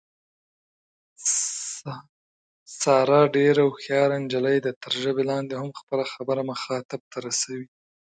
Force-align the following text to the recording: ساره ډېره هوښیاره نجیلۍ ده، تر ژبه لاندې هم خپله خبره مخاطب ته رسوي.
ساره 2.79 3.21
ډېره 3.35 3.61
هوښیاره 3.67 4.15
نجیلۍ 4.23 4.57
ده، 4.65 4.71
تر 4.83 4.93
ژبه 5.03 5.23
لاندې 5.31 5.53
هم 5.61 5.69
خپله 5.79 6.03
خبره 6.13 6.41
مخاطب 6.51 7.01
ته 7.11 7.17
رسوي. 7.27 7.65